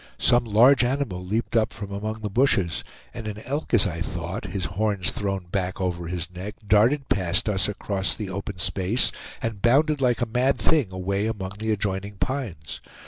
[0.17, 4.45] Some large animal leaped up from among the bushes, and an elk, as I thought,
[4.45, 9.11] his horns thrown back over his neck, darted past us across the open space,
[9.43, 12.81] and bounded like a mad thing away among the adjoining pines.